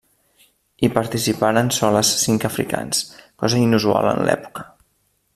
[0.85, 3.03] Hi participaren soles cinc africans,
[3.43, 4.65] cosa inusual en l'època.